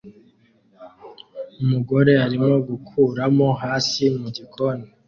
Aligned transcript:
Umugore 1.61 2.11
arimo 2.25 2.51
gukuramo 2.67 3.47
hasi 3.61 4.03
mu 4.19 4.27
gikoni 4.35 4.85